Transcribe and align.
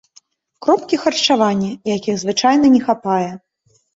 Кропкі 0.65 0.97
харчавання, 1.03 1.69
якіх 1.95 2.15
звычайна 2.23 2.65
не 2.77 2.81
хапае. 2.87 3.29